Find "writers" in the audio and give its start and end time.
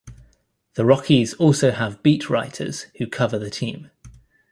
2.27-2.87